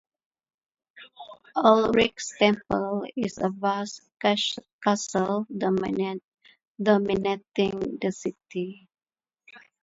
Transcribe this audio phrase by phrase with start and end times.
[1.63, 4.01] Ulric's temple is a vast
[4.81, 6.21] castle, dominating
[6.79, 8.87] the city.